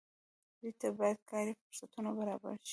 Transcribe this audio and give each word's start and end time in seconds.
دوی 0.59 0.71
ته 0.79 0.87
باید 0.97 1.19
کاري 1.31 1.53
فرصتونه 1.61 2.09
برابر 2.19 2.53
شي. 2.65 2.69